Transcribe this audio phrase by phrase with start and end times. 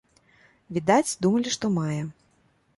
[0.77, 2.01] Відаць, думалі, што мае.